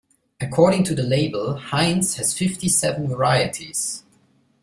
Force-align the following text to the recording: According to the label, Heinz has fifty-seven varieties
According 0.39 0.85
to 0.85 0.95
the 0.95 1.03
label, 1.03 1.53
Heinz 1.59 2.15
has 2.15 2.33
fifty-seven 2.35 3.07
varieties 3.09 4.01